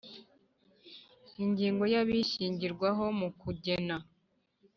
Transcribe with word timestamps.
Ingingo 1.43 1.83
ya 1.93 2.01
ibishingirwaho 2.05 3.03
mu 3.19 3.29
kugena 3.41 3.95